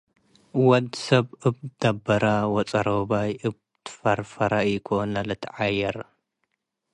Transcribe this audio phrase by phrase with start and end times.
[0.67, 3.55] ወድ-ሰብ እብ ትደበረ ወጸሮባይ እብ
[3.85, 5.97] ትፈርፈረ ኢኮን ለልትዐየር።